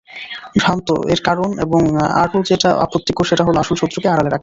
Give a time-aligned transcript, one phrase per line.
[0.55, 1.81] ভ্রান্ত—এর কারণ এবং
[2.23, 4.39] আরও যেটা আপত্তিকর সেটা হলো আসল শক্রকে আড়ালে রাখা।